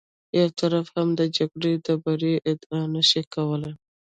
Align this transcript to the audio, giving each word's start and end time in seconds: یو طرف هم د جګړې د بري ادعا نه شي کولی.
یو 0.39 0.47
طرف 0.59 0.85
هم 0.95 1.07
د 1.19 1.21
جګړې 1.37 1.73
د 1.85 1.87
بري 2.03 2.33
ادعا 2.51 2.81
نه 2.93 3.01
شي 3.09 3.21
کولی. 3.33 3.71